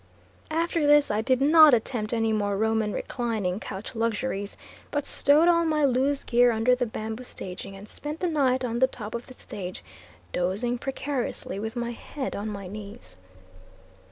After 0.49 0.87
this 0.87 1.11
I 1.11 1.21
did 1.21 1.41
not 1.41 1.75
attempt 1.75 2.11
any 2.11 2.33
more 2.33 2.57
Roman 2.57 2.91
reclining 2.91 3.59
couch 3.59 3.93
luxuries, 3.93 4.57
but 4.89 5.05
stowed 5.05 5.47
all 5.47 5.63
my 5.63 5.85
loose 5.85 6.23
gear 6.23 6.51
under 6.51 6.73
the 6.73 6.87
bamboo 6.87 7.23
staging, 7.23 7.75
and 7.75 7.87
spent 7.87 8.19
the 8.19 8.27
night 8.27 8.65
on 8.65 8.79
the 8.79 8.87
top 8.87 9.13
of 9.13 9.27
the 9.27 9.35
stage, 9.35 9.83
dozing 10.33 10.79
precariously 10.79 11.59
with 11.59 11.75
my 11.75 11.91
head 11.91 12.35
on 12.35 12.49
my 12.49 12.65
knees. 12.65 13.15